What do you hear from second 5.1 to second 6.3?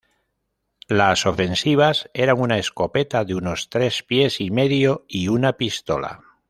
una pistola.